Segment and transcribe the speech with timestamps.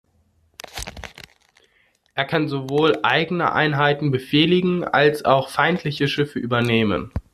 [2.15, 7.11] Er kann sowohl eigene Einheiten befehligen als auch feindliche Schiffe übernehmen.